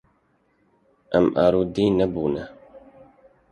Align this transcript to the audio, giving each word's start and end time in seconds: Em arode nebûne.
Em 1.17 1.27
arode 1.45 1.83
nebûne. 1.97 2.43